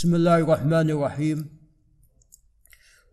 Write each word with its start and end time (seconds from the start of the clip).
بسم 0.00 0.14
الله 0.14 0.48
الرحمن 0.48 0.90
الرحيم. 0.96 1.38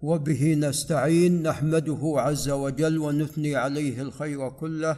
وبه 0.01 0.55
نستعين 0.55 1.44
نحمده 1.44 1.99
عز 2.17 2.49
وجل 2.49 2.98
ونثني 2.98 3.56
عليه 3.56 4.02
الخير 4.02 4.49
كله 4.49 4.96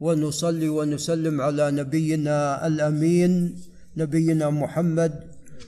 ونصلي 0.00 0.68
ونسلم 0.68 1.40
على 1.40 1.70
نبينا 1.70 2.66
الأمين 2.66 3.62
نبينا 3.96 4.50
محمد 4.50 5.12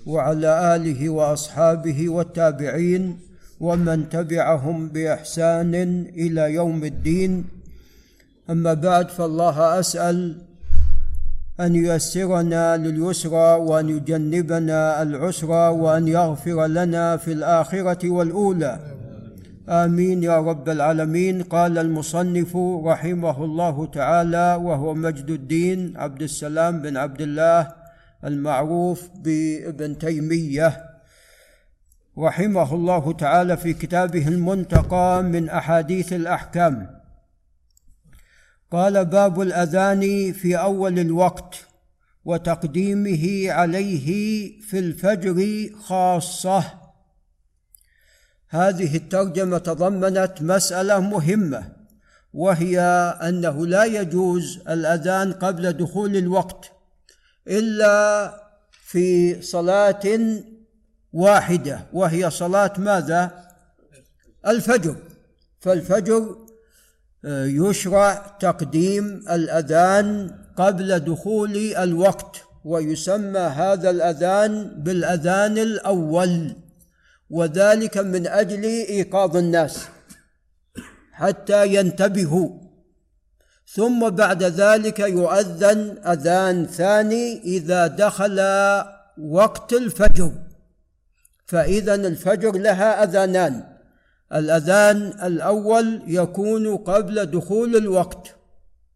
وعلى 0.06 0.76
آله 0.76 1.08
وأصحابه 1.08 2.08
والتابعين 2.08 3.18
ومن 3.60 4.08
تبعهم 4.08 4.88
بإحسان 4.88 5.74
إلى 6.10 6.54
يوم 6.54 6.84
الدين. 6.84 7.44
أما 8.50 8.74
بعد 8.74 9.14
فالله 9.14 9.78
أسأل 9.78 10.42
أن 11.60 11.74
ييسرنا 11.74 12.76
لليسرى 12.76 13.54
وأن 13.60 13.88
يجنبنا 13.88 15.02
العسرى 15.02 15.68
وأن 15.68 16.08
يغفر 16.08 16.66
لنا 16.66 17.16
في 17.16 17.32
الآخرة 17.32 18.10
والأولى. 18.10 18.80
آمين 19.68 20.22
يا 20.22 20.38
رب 20.40 20.68
العالمين. 20.68 21.42
قال 21.42 21.78
المصنف 21.78 22.56
رحمه 22.84 23.44
الله 23.44 23.86
تعالى 23.86 24.58
وهو 24.62 24.94
مجد 24.94 25.30
الدين 25.30 25.96
عبد 25.96 26.22
السلام 26.22 26.82
بن 26.82 26.96
عبد 26.96 27.20
الله 27.20 27.72
المعروف 28.24 29.08
بابن 29.24 29.98
تيمية. 29.98 30.84
رحمه 32.18 32.74
الله 32.74 33.12
تعالى 33.12 33.56
في 33.56 33.72
كتابه 33.72 34.28
المنتقى 34.28 35.22
من 35.22 35.48
أحاديث 35.48 36.12
الأحكام. 36.12 37.01
قال 38.72 39.04
باب 39.04 39.40
الأذان 39.40 40.32
في 40.32 40.56
أول 40.56 40.98
الوقت 40.98 41.54
وتقديمه 42.24 43.52
عليه 43.52 44.08
في 44.60 44.78
الفجر 44.78 45.68
خاصة. 45.80 46.64
هذه 48.48 48.96
الترجمة 48.96 49.58
تضمنت 49.58 50.42
مسألة 50.42 51.00
مهمة 51.00 51.72
وهي 52.32 52.80
أنه 53.22 53.66
لا 53.66 53.84
يجوز 53.84 54.60
الأذان 54.68 55.32
قبل 55.32 55.72
دخول 55.72 56.16
الوقت 56.16 56.72
إلا 57.48 58.34
في 58.72 59.42
صلاة 59.42 60.02
واحدة 61.12 61.86
وهي 61.92 62.30
صلاة 62.30 62.72
ماذا؟ 62.78 63.48
الفجر. 64.46 64.96
فالفجر 65.60 66.36
يشرع 67.24 68.36
تقديم 68.40 69.24
الأذان 69.30 70.30
قبل 70.56 71.00
دخول 71.00 71.56
الوقت 71.56 72.36
ويسمى 72.64 73.40
هذا 73.40 73.90
الأذان 73.90 74.82
بالأذان 74.82 75.58
الأول 75.58 76.56
وذلك 77.30 77.98
من 77.98 78.26
أجل 78.26 78.64
إيقاظ 78.64 79.36
الناس 79.36 79.88
حتى 81.12 81.74
ينتبهوا. 81.74 82.62
ثم 83.74 84.10
بعد 84.10 84.42
ذلك 84.42 84.98
يؤذن 84.98 85.98
أذان 86.06 86.66
ثاني 86.66 87.42
إذا 87.42 87.86
دخل 87.86 88.40
وقت 89.18 89.72
الفجر 89.72 90.32
فاذا 91.46 91.94
الفجر 91.94 92.52
لها 92.52 93.04
أذانان. 93.04 93.71
الأذان 94.34 94.96
الأول 95.22 96.02
يكون 96.06 96.76
قبل 96.76 97.26
دخول 97.26 97.76
الوقت 97.76 98.36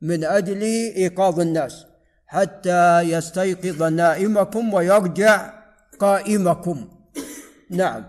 من 0.03 0.25
أجل 0.25 0.63
إيقاظ 0.97 1.41
الناس 1.41 1.87
حتى 2.27 3.01
يستيقظ 3.01 3.83
نائمكم 3.83 4.75
ويرجع 4.75 5.53
قائمكم. 5.99 6.89
نعم. 7.71 8.05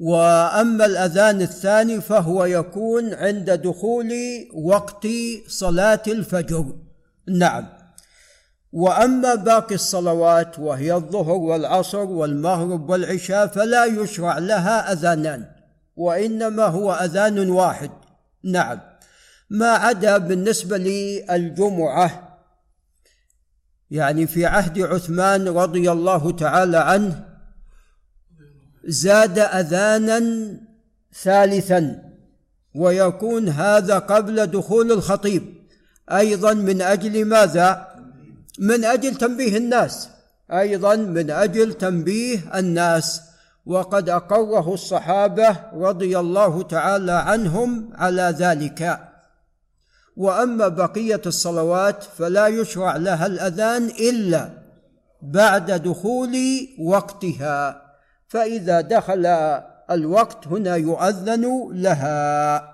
وأما 0.00 0.84
الأذان 0.84 1.42
الثاني 1.42 2.00
فهو 2.00 2.44
يكون 2.44 3.14
عند 3.14 3.50
دخول 3.50 4.12
وقت 4.54 5.06
صلاة 5.46 6.02
الفجر. 6.06 6.76
نعم. 7.28 7.81
وأما 8.72 9.34
باقي 9.34 9.74
الصلوات 9.74 10.58
وهي 10.58 10.94
الظهر 10.94 11.36
والعصر 11.36 12.04
والمغرب 12.04 12.90
والعشاء 12.90 13.46
فلا 13.46 13.84
يشرع 13.84 14.38
لها 14.38 14.92
أذانان 14.92 15.46
وإنما 15.96 16.64
هو 16.64 16.92
أذان 16.92 17.50
واحد. 17.50 17.90
نعم. 18.44 18.80
ما 19.50 19.70
عدا 19.70 20.18
بالنسبة 20.18 20.78
للجمعة 20.78 22.38
يعني 23.90 24.26
في 24.26 24.46
عهد 24.46 24.80
عثمان 24.80 25.48
رضي 25.48 25.90
الله 25.90 26.30
تعالى 26.30 26.76
عنه 26.76 27.24
زاد 28.84 29.38
أذانا 29.38 30.50
ثالثا 31.22 32.02
ويكون 32.74 33.48
هذا 33.48 33.98
قبل 33.98 34.46
دخول 34.46 34.92
الخطيب. 34.92 35.54
أيضا 36.12 36.52
من 36.54 36.82
أجل 36.82 37.24
ماذا؟ 37.24 37.91
من 38.62 38.84
أجل 38.84 39.14
تنبيه 39.14 39.56
الناس 39.56 40.08
أيضا 40.52 40.96
من 40.96 41.30
أجل 41.30 41.74
تنبيه 41.74 42.58
الناس. 42.58 43.22
وقد 43.66 44.08
أقره 44.08 44.74
الصحابة 44.74 45.56
رضي 45.74 46.18
الله 46.18 46.62
تعالى 46.62 47.12
عنهم 47.12 47.90
على 47.94 48.22
ذلك. 48.38 48.98
وأما 50.16 50.68
بقية 50.68 51.20
الصلوات 51.26 52.02
فلا 52.02 52.46
يشرع 52.46 52.96
لها 52.96 53.26
الأذان 53.26 53.86
إلا 53.86 54.50
بعد 55.22 55.70
دخول 55.70 56.36
وقتها 56.78 57.82
فإذا 58.28 58.80
دخل 58.80 59.26
الوقت 59.90 60.46
هنا 60.46 60.76
يؤذن 60.76 61.70
لها. 61.72 62.71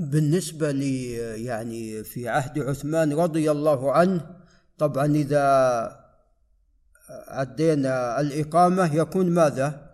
بالنسبة 0.00 0.70
لي 0.70 1.12
يعني 1.44 2.04
في 2.04 2.28
عهد 2.28 2.58
عثمان 2.58 3.12
رضي 3.12 3.50
الله 3.50 3.92
عنه 3.92 4.26
طبعا 4.78 5.06
إذا 5.06 6.00
عدينا 7.28 8.20
الإقامة 8.20 8.94
يكون 8.94 9.30
ماذا؟ 9.30 9.90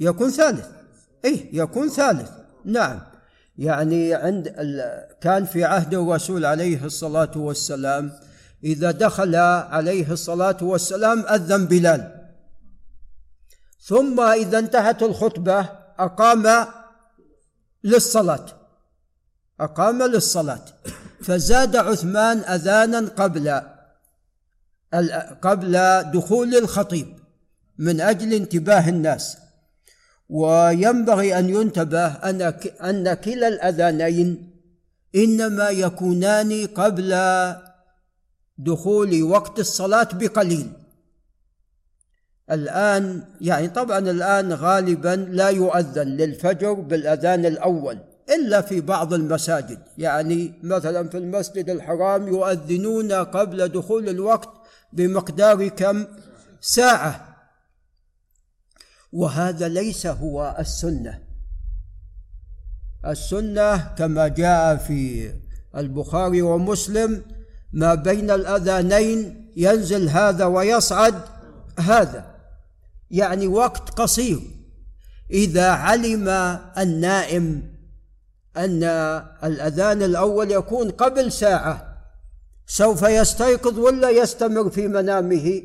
يكون 0.00 0.30
ثالث. 0.30 0.66
إيه 1.24 1.60
يكون 1.60 1.88
ثالث. 1.88 2.30
نعم. 2.64 3.00
يعني 3.58 4.14
عند 4.14 4.48
كان 5.20 5.44
في 5.44 5.64
عهد 5.64 5.94
الرسول 5.94 6.44
عليه 6.44 6.84
الصلاة 6.84 7.32
والسلام 7.36 8.12
إذا 8.64 8.90
دخل 8.90 9.36
عليه 9.36 10.12
الصلاة 10.12 10.56
والسلام 10.62 11.20
أذن 11.20 11.66
بلال. 11.66 12.30
ثم 13.80 14.20
إذا 14.20 14.58
انتهت 14.58 15.02
الخطبة 15.02 15.68
أقام 15.98 16.66
للصلاة. 17.84 18.59
أقام 19.60 20.02
للصلاة. 20.02 20.64
فزاد 21.22 21.76
عثمان 21.76 22.38
أذانا 22.38 23.00
قبل 23.08 23.62
قبل 25.42 25.72
دخول 26.12 26.56
الخطيب 26.56 27.06
من 27.78 28.00
أجل 28.00 28.34
انتباه 28.34 28.88
الناس. 28.88 29.36
وينبغي 30.28 31.38
أن 31.38 31.48
ينتبه 31.48 32.06
أن 32.84 33.14
كلا 33.14 33.48
الأذانين 33.48 34.50
إنما 35.14 35.68
يكونان 35.68 36.66
قبل 36.66 37.10
دخول 38.58 39.22
وقت 39.22 39.58
الصلاة 39.58 40.08
بقليل. 40.12 40.72
الآن 42.50 43.24
يعني 43.40 43.68
طبعا 43.68 43.98
الآن 43.98 44.52
غالبا 44.52 45.16
لا 45.30 45.48
يؤذن 45.48 46.08
للفجر 46.08 46.72
بالأذان 46.72 47.46
الأول. 47.46 47.98
إلا 48.30 48.60
في 48.60 48.80
بعض 48.80 49.14
المساجد. 49.14 49.78
يعني 49.98 50.52
مثلا 50.62 51.08
في 51.08 51.18
المسجد 51.18 51.70
الحرام 51.70 52.28
يؤذنون 52.28 53.12
قبل 53.12 53.68
دخول 53.68 54.08
الوقت 54.08 54.48
بمقدار 54.92 55.68
كم 55.68 56.06
ساعة. 56.60 57.36
وهذا 59.12 59.68
ليس 59.68 60.06
هو 60.06 60.56
السنة. 60.58 61.22
السنة 63.06 63.76
كما 63.76 64.28
جاء 64.28 64.76
في 64.76 65.32
البخاري 65.76 66.42
ومسلم 66.42 67.22
ما 67.72 67.94
بين 67.94 68.30
الأذانين 68.30 69.50
ينزل 69.56 70.08
هذا 70.08 70.44
ويصعد 70.44 71.14
هذا. 71.78 72.34
يعني 73.10 73.46
وقت 73.46 73.90
قصير. 73.90 74.40
إذا 75.30 75.70
علم 75.70 76.28
النائم 76.78 77.79
أن 78.64 78.82
الأذان 79.44 80.02
الأول 80.02 80.50
يكون 80.50 80.90
قبل 80.90 81.32
ساعة. 81.32 81.96
سوف 82.66 83.02
يستيقظ 83.02 83.78
ولا 83.78 84.10
يستمر 84.10 84.70
في 84.70 84.88
منامه؟ 84.88 85.62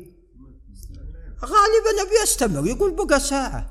غالبا 1.44 2.10
بيستمر 2.20 2.66
يقول 2.66 3.06
بقى 3.06 3.20
ساعة. 3.20 3.70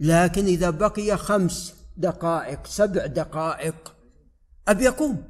لكن 0.00 0.44
إذا 0.44 0.70
بقي 0.70 1.16
خمس 1.16 1.74
دقائق 1.96 2.66
سبع 2.66 3.06
دقائق 3.06 3.94
أبي 4.68 4.84
يقوم. 4.84 5.22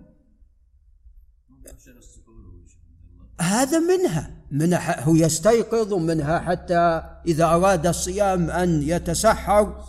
هذا 3.40 3.78
منها. 3.78 4.30
منها 4.50 5.02
هو 5.02 5.14
يستيقظ 5.14 5.92
ومنها 5.92 6.38
حتى 6.38 7.02
إذا 7.26 7.44
أراد 7.44 7.86
الصيام 7.86 8.50
أن 8.50 8.82
يتسحر 8.82 9.84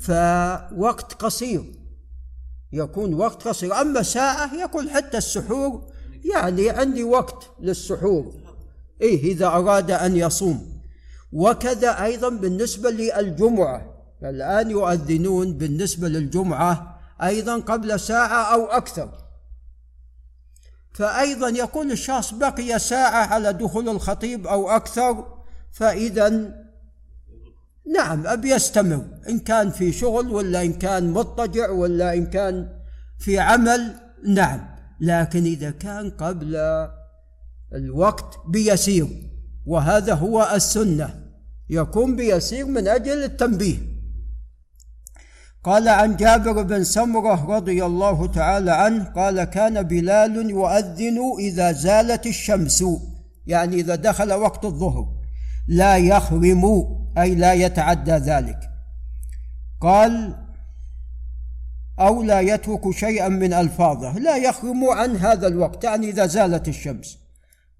فوقت 0.00 1.12
قصير. 1.12 1.83
يكون 2.74 3.14
وقت 3.14 3.48
قصير. 3.48 3.80
أما 3.80 4.02
ساعة 4.02 4.54
يكون 4.54 4.90
حتى 4.90 5.18
السحور. 5.18 5.82
يعني 6.34 6.70
عندي 6.70 7.04
وقت 7.04 7.50
للسحور. 7.60 8.32
إيه 9.00 9.32
إذا 9.32 9.46
أراد 9.46 9.90
أن 9.90 10.16
يصوم. 10.16 10.80
وكذا 11.32 12.04
أيضا 12.04 12.28
بالنسبة 12.28 12.90
للجمعة. 12.90 13.94
الآن 14.22 14.70
يؤذنون 14.70 15.52
بالنسبة 15.52 16.08
للجمعة 16.08 17.00
أيضا 17.22 17.58
قبل 17.58 18.00
ساعة 18.00 18.54
أو 18.54 18.64
أكثر. 18.66 19.10
فأيضا 20.94 21.48
يكون 21.48 21.90
الشخص 21.90 22.34
بقي 22.34 22.78
ساعة 22.78 23.26
على 23.26 23.52
دخول 23.52 23.88
الخطيب 23.88 24.46
أو 24.46 24.70
أكثر 24.70 25.26
فإذا 25.72 26.54
نعم 27.92 28.26
أبي 28.26 28.50
يستمر 28.50 29.04
إن 29.28 29.38
كان 29.38 29.70
في 29.70 29.92
شغل 29.92 30.32
ولا 30.32 30.62
إن 30.62 30.72
كان 30.72 31.10
مضطجع 31.10 31.70
ولا 31.70 32.14
إن 32.14 32.26
كان 32.26 32.68
في 33.18 33.38
عمل 33.38 33.94
نعم. 34.26 34.74
لكن 35.00 35.44
إذا 35.44 35.70
كان 35.70 36.10
قبل 36.10 36.56
الوقت 37.74 38.38
بيسير 38.48 39.08
وهذا 39.66 40.14
هو 40.14 40.50
السنة. 40.54 41.24
يكون 41.70 42.16
بيسير 42.16 42.66
من 42.66 42.88
أجل 42.88 43.24
التنبيه. 43.24 43.78
قال 45.64 45.88
عن 45.88 46.16
جابر 46.16 46.62
بن 46.62 46.84
سمرة 46.84 47.56
رضي 47.56 47.84
الله 47.84 48.26
تعالى 48.26 48.70
عنه 48.70 49.04
قال 49.04 49.44
كان 49.44 49.82
بلال 49.82 50.50
يؤذن 50.50 51.18
إذا 51.38 51.72
زالت 51.72 52.26
الشمس. 52.26 52.84
يعني 53.46 53.76
إذا 53.76 53.94
دخل 53.94 54.32
وقت 54.32 54.64
الظهر. 54.64 55.13
لا 55.68 55.96
يخرم 55.96 56.86
أي 57.18 57.34
لا 57.34 57.52
يتعدى 57.52 58.12
ذلك. 58.12 58.70
قال 59.80 60.36
أو 62.00 62.22
لا 62.22 62.40
يترك 62.40 62.90
شيئا 62.90 63.28
من 63.28 63.52
ألفاظه 63.52 64.18
لا 64.18 64.36
يخرم 64.36 64.84
عن 64.84 65.16
هذا 65.16 65.46
الوقت 65.46 65.84
يعني 65.84 66.08
إذا 66.08 66.26
زالت 66.26 66.68
الشمس. 66.68 67.18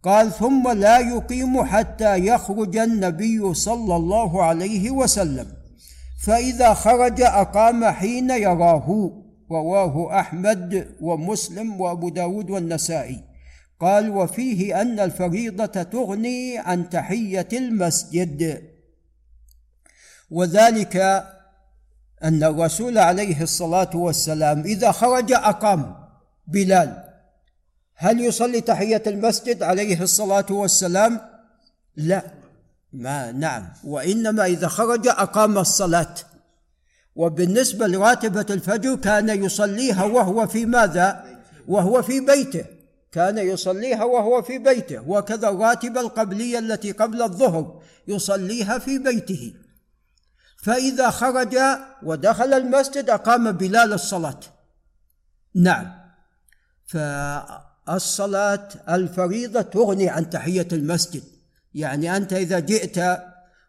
قال 0.03 0.33
ثم 0.33 0.71
لا 0.71 0.99
يقيم 0.99 1.65
حتى 1.65 2.27
يخرج 2.27 2.77
النبي 2.77 3.55
صلى 3.55 3.97
الله 3.97 4.45
عليه 4.45 4.91
وسلم. 4.91 5.47
فإذا 6.23 6.75
خرج 6.75 7.21
أقام 7.23 7.85
حين 7.85 8.31
يراه 8.31 9.11
رواه 9.51 10.21
أحمد 10.21 10.89
ومسلم 11.01 11.81
وأبو 11.81 12.09
داود 12.09 12.51
والنسائي. 12.51 13.34
قال 13.81 14.11
وفيه 14.11 14.81
أن 14.81 15.00
الفريضة 15.00 15.82
تغني 15.82 16.59
عن 16.59 16.91
تحية 16.91 17.49
المسجد. 17.53 18.62
وذلك 20.31 20.97
أن 22.25 22.44
الرسول 22.44 22.99
عليه 22.99 23.43
الصلاة 23.43 23.97
والسلام 23.97 24.61
إذا 24.61 24.93
خرج 24.93 25.32
أقام. 25.32 26.05
بلال 26.47 27.05
هل 27.94 28.21
يصلي 28.21 28.61
تحية 28.61 29.03
المسجد 29.06 29.62
عليه 29.62 30.03
الصلاة 30.03 30.47
والسلام؟ 30.50 31.21
لا. 31.97 32.23
ما 32.93 33.32
نعم. 33.32 33.69
وإنما 33.85 34.47
إذا 34.47 34.69
خرج 34.69 35.09
أقام 35.09 35.59
الصلاة. 35.59 36.15
وبالنسبة 37.17 37.87
لراتبة 37.87 38.47
الفجر 38.50 38.97
كان 38.97 39.44
يصليها 39.44 40.05
وهو 40.05 40.47
في 40.47 40.67
ماذا؟ 40.67 41.25
وهو 41.69 42.03
في 42.03 42.21
بيته. 42.21 42.65
كان 43.14 43.38
يصليها 43.38 44.05
وهو 44.05 44.43
في 44.43 44.58
بيته 44.58 45.08
وكذا 45.08 45.49
الراتبة 45.49 46.00
القبلية 46.00 46.58
التي 46.58 46.93
قبل 46.93 47.22
الظهر 47.22 47.82
يصليها 48.08 48.78
في 48.78 48.99
بيته. 48.99 49.55
فإذا 50.62 51.11
خرج 51.11 51.56
ودخل 52.02 52.55
المسجد 52.55 53.11
أقام 53.11 53.52
بلال 53.52 53.93
الصلاة. 53.93 54.40
نعم. 55.55 55.93
فالصلاة 56.87 58.69
الفريضة 58.88 59.62
تغني 59.62 60.08
عن 60.08 60.31
تحية 60.31 60.69
المسجد. 60.72 61.22
يعني 61.75 62.16
أنت 62.16 62.32
إذا 62.32 62.58
جئت 62.58 63.19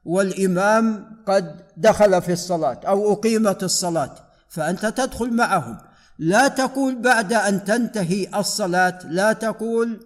والإمام 0.05 1.15
قد 1.27 1.61
دخل 1.77 2.21
في 2.21 2.31
الصلاة 2.33 2.79
أو 2.87 3.13
أقيمت 3.13 3.63
الصلاة 3.63 4.15
فأنت 4.49 4.85
تدخل 4.85 5.33
معهم. 5.33 5.77
لا 6.17 6.47
تقول 6.47 6.95
بعد 6.95 7.33
أن 7.33 7.63
تنتهي 7.63 8.27
الصلاة 8.39 8.99
لا 9.05 9.33
تقول 9.33 10.05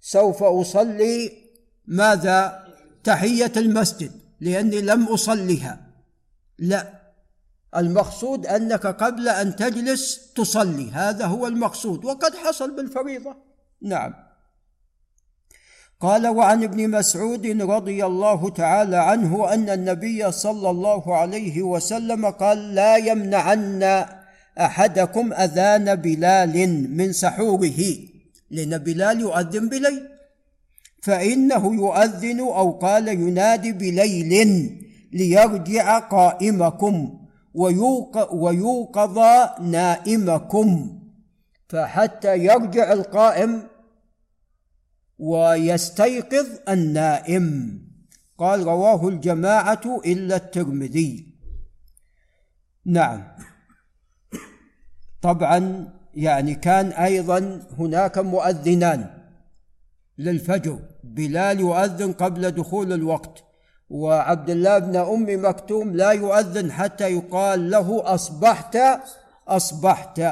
سوف 0.00 0.42
أصلي 0.42 1.32
ماذا؟ 1.86 2.66
تحية 3.04 3.52
المسجد 3.56 4.12
لأني 4.40 4.80
لم 4.80 5.04
أصليها. 5.04 5.80
لا 6.58 6.92
المقصود 7.76 8.46
أنك 8.46 8.86
قبل 8.86 9.28
أن 9.28 9.56
تجلس 9.56 10.32
تصلي 10.34 10.90
هذا 10.90 11.26
هو 11.26 11.46
المقصود 11.46 12.04
وقد 12.04 12.36
حصل 12.36 12.76
بالفريضة. 12.76 13.36
نعم. 13.82 14.14
قال 16.00 16.26
وعن 16.26 16.64
ابن 16.64 16.90
مسعود 16.90 17.46
رضي 17.46 18.06
الله 18.06 18.50
تعالى 18.50 18.96
عنه 18.96 19.54
أن 19.54 19.70
النبي 19.70 20.32
صلى 20.32 20.70
الله 20.70 21.16
عليه 21.16 21.62
وسلم 21.62 22.26
قال 22.26 22.74
لا 22.74 22.96
يمنعن 22.96 24.06
أحدكم 24.58 25.32
أذان 25.32 25.94
بلال 25.94 26.56
من 26.96 27.12
سحوره 27.12 27.80
لأن 28.50 28.78
بلال 28.78 29.20
يؤذن 29.20 29.68
بليل. 29.68 30.08
فإنه 31.02 31.74
يؤذن 31.74 32.40
أو 32.40 32.70
قال 32.70 33.08
ينادي 33.08 33.72
بليل 33.72 34.32
ليرجع 35.12 35.98
قائمكم 35.98 37.18
ويوقظ 38.32 39.18
نائمكم. 39.60 41.00
فحتى 41.68 42.38
يرجع 42.38 42.92
القائم 42.92 43.62
ويستيقظ 45.18 46.46
النائم. 46.68 47.78
قال 48.38 48.64
رواه 48.64 49.08
الجماعة 49.08 50.00
إلا 50.06 50.36
الترمذي. 50.36 51.26
نعم. 52.84 53.22
طبعا 55.26 55.88
يعني 56.14 56.54
كان 56.54 56.86
أيضا 56.92 57.60
هناك 57.78 58.18
مؤذنان 58.18 59.06
للفجر. 60.18 60.78
بلال 61.04 61.60
يؤذن 61.60 62.12
قبل 62.12 62.50
دخول 62.50 62.92
الوقت 62.92 63.44
وعبد 63.90 64.50
الله 64.50 64.78
بن 64.78 64.96
أم 64.96 65.26
مكتوم 65.48 65.96
لا 65.96 66.10
يؤذن 66.10 66.72
حتى 66.72 67.08
يقال 67.08 67.70
له 67.70 68.14
أصبحت 68.14 68.78
أصبحت. 69.48 70.22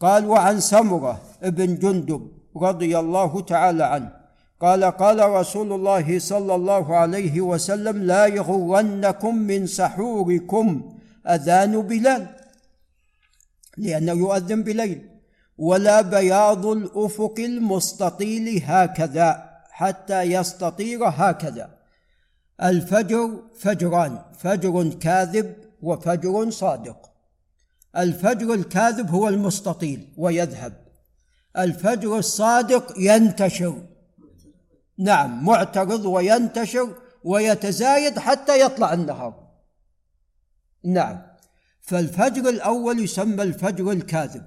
قال 0.00 0.26
وعن 0.26 0.60
سمرة 0.60 1.20
بن 1.42 1.74
جندب 1.74 2.22
رضي 2.56 2.98
الله 2.98 3.40
تعالى 3.40 3.84
عنه 3.84 4.12
قال 4.60 4.84
قال 4.84 5.30
رسول 5.30 5.72
الله 5.72 6.18
صلى 6.18 6.54
الله 6.54 6.96
عليه 6.96 7.40
وسلم 7.40 8.02
لا 8.02 8.26
يغرنكم 8.26 9.34
من 9.34 9.66
سحوركم 9.66 10.92
أذان 11.28 11.82
بلال. 11.82 12.26
لأنه 13.78 14.12
يؤذن 14.12 14.62
بليل. 14.62 15.08
ولا 15.58 16.00
بياض 16.00 16.66
الأفق 16.66 17.34
المستطيل 17.38 18.62
هكذا 18.64 19.50
حتى 19.70 20.22
يستطير 20.22 20.98
هكذا. 21.04 21.78
الفجر 22.62 23.42
فجران 23.58 24.18
فجر 24.38 24.88
كاذب 24.88 25.56
وفجر 25.82 26.50
صادق. 26.50 27.10
الفجر 27.96 28.54
الكاذب 28.54 29.10
هو 29.10 29.28
المستطيل 29.28 30.14
ويذهب. 30.16 30.72
الفجر 31.58 32.18
الصادق 32.18 32.94
ينتشر. 32.98 33.82
نعم 34.98 35.44
معترض 35.44 36.04
وينتشر 36.04 36.88
ويتزايد 37.24 38.18
حتى 38.18 38.60
يطلع 38.60 38.92
النهار. 38.92 39.48
نعم. 40.84 41.27
فالفجر 41.88 42.48
الأول 42.48 42.98
يسمى 43.04 43.42
الفجر 43.42 43.90
الكاذب. 43.90 44.46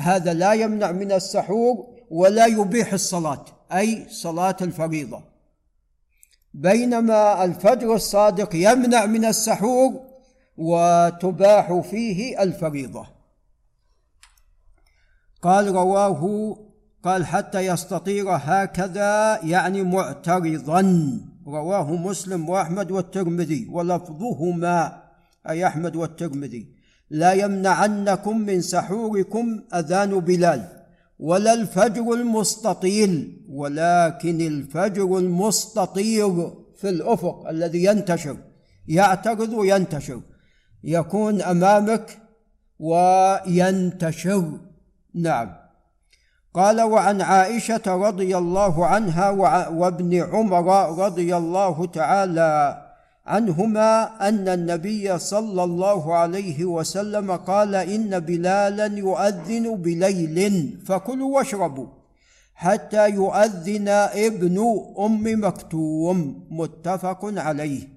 هذا 0.00 0.34
لا 0.34 0.52
يمنع 0.52 0.92
من 0.92 1.12
السحور 1.12 1.86
ولا 2.10 2.46
يبيح 2.46 2.92
الصلاة 2.92 3.44
أي 3.72 4.06
صلاة 4.10 4.56
الفريضة. 4.60 5.22
بينما 6.54 7.44
الفجر 7.44 7.94
الصادق 7.94 8.48
يمنع 8.54 9.06
من 9.06 9.24
السحور 9.24 10.00
وتباح 10.56 11.80
فيه 11.80 12.42
الفريضة. 12.42 13.06
قال 15.42 15.68
رواه 15.74 16.56
قال 17.04 17.26
حتى 17.26 17.60
يستطير 17.60 18.24
هكذا 18.28 19.40
يعني 19.44 19.82
معترضا. 19.82 20.82
رواه 21.46 21.92
مسلم 21.92 22.48
وأحمد 22.48 22.90
والترمذي 22.90 23.68
ولفظهما 23.70 25.01
أي 25.48 25.66
أحمد 25.66 25.96
والترمذي 25.96 26.68
لا 27.10 27.32
يمنعنكم 27.32 28.38
من 28.38 28.60
سحوركم 28.60 29.62
أذان 29.74 30.20
بلال 30.20 30.68
ولا 31.18 31.52
الفجر 31.52 32.12
المستطيل 32.12 33.42
ولكن 33.48 34.40
الفجر 34.40 35.18
المستطير 35.18 36.50
في 36.76 36.88
الأفق 36.88 37.48
الذي 37.48 37.84
ينتشر 37.84 38.36
يعترض 38.88 39.52
وينتشر 39.52 40.20
يكون 40.84 41.42
أمامك 41.42 42.18
وينتشر. 42.78 44.60
نعم. 45.14 45.52
قال 46.54 46.80
وعن 46.80 47.20
عائشة 47.20 47.82
رضي 47.86 48.36
الله 48.36 48.86
عنها 48.86 49.30
وابن 49.68 50.14
عمر 50.22 50.98
رضي 50.98 51.36
الله 51.36 51.86
تعالى 51.86 52.82
عنهما 53.26 54.28
أن 54.28 54.48
النبي 54.48 55.18
صلى 55.18 55.64
الله 55.64 56.14
عليه 56.14 56.64
وسلم 56.64 57.30
قال 57.30 57.74
إن 57.74 58.20
بلالا 58.20 58.86
يؤذن 58.98 59.76
بليل 59.76 60.78
فكلوا 60.86 61.36
واشربوا 61.36 61.86
حتى 62.54 63.08
يؤذن 63.10 63.88
ابن 63.88 64.84
أم 64.98 65.44
مكتوم 65.44 66.46
متفق 66.50 67.18
عليه. 67.24 67.88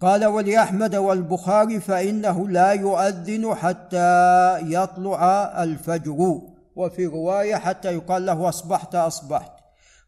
قال 0.00 0.24
ولأحمد 0.26 0.96
والبخاري 0.96 1.80
فإنه 1.80 2.48
لا 2.48 2.72
يؤذن 2.72 3.54
حتى 3.54 4.58
يطلع 4.62 5.22
الفجر 5.62 6.40
وفي 6.76 7.06
رواية 7.06 7.54
حتى 7.54 7.94
يقال 7.94 8.26
له 8.26 8.48
أصبحت 8.48 8.94
أصبحت. 8.94 9.52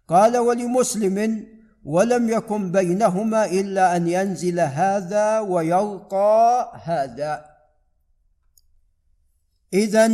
قال 0.09 0.37
ولمسلم 0.39 1.47
ولم 1.85 2.29
يكن 2.29 2.73
بينهما 2.73 3.45
إلا 3.45 3.97
أن 3.97 4.09
ينزل 4.09 4.61
هذا 4.61 5.41
ويرقى 5.41 6.73
هذا. 6.85 7.45
اذا 9.73 10.11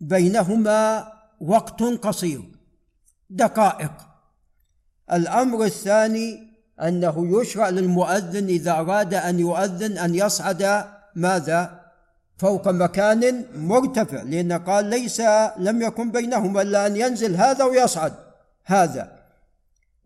بينهما 0.00 1.12
وقت 1.40 1.82
قصير. 1.82 2.42
دقائق. 3.30 3.92
الأمر 5.12 5.64
الثاني 5.64 6.50
أنه 6.82 7.40
يشرع 7.40 7.68
للمؤذن 7.68 8.46
إذا 8.46 8.72
أراد 8.72 9.14
أن 9.14 9.40
يؤذن 9.40 9.98
أن 9.98 10.14
يصعد 10.14 10.84
ماذا؟ 11.14 11.80
فوق 12.38 12.68
مكان 12.68 13.44
مرتفع 13.54 14.22
لأن 14.22 14.52
قال 14.52 14.84
ليس 14.84 15.20
لم 15.56 15.82
يكن 15.82 16.10
بينهما 16.10 16.62
إلا 16.62 16.86
أن 16.86 16.96
ينزل 16.96 17.36
هذا 17.36 17.64
ويصعد 17.64 18.12
هذا. 18.64 19.19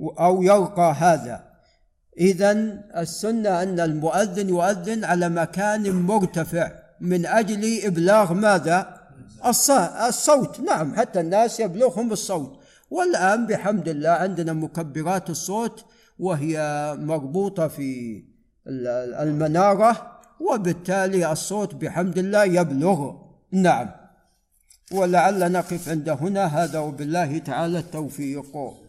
أو 0.00 0.42
يرقى 0.42 0.92
هذا. 0.92 1.44
إذا 2.18 2.52
السنة 2.96 3.62
أن 3.62 3.80
المؤذن 3.80 4.48
يؤذن 4.48 5.04
على 5.04 5.28
مكان 5.28 5.92
مرتفع 5.92 6.72
من 7.00 7.26
أجل 7.26 7.80
إبلاغ 7.84 8.32
ماذا؟ 8.32 9.00
الصوت. 10.08 10.60
نعم 10.60 10.94
حتى 10.94 11.20
الناس 11.20 11.60
يبلغهم 11.60 12.12
الصوت. 12.12 12.60
والآن 12.90 13.46
بحمد 13.46 13.88
الله 13.88 14.10
عندنا 14.10 14.52
مكبرات 14.52 15.30
الصوت 15.30 15.84
وهي 16.18 16.56
مربوطة 17.00 17.68
في 17.68 18.22
المنارة 19.20 20.20
وبالتالي 20.40 21.32
الصوت 21.32 21.74
بحمد 21.74 22.18
الله 22.18 22.44
يبلغ. 22.44 23.12
نعم. 23.52 23.90
ولعل 24.92 25.52
نقف 25.52 25.88
عند 25.88 26.08
هنا. 26.08 26.44
هذا 26.44 26.78
وبالله 26.78 27.38
تعالى 27.38 27.78
التوفيق. 27.78 28.83